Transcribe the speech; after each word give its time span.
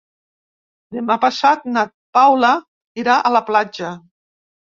Demà 0.95 1.17
passat 1.25 1.67
na 1.75 1.83
Paula 2.19 2.49
irà 3.03 3.19
a 3.19 3.33
la 3.37 3.45
platja. 3.53 3.93